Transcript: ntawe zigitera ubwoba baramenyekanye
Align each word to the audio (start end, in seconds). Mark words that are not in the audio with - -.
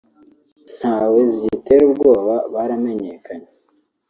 ntawe 0.77 1.19
zigitera 1.33 1.83
ubwoba 1.89 2.35
baramenyekanye 2.53 3.49